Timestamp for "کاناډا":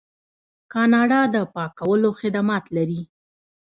0.73-1.21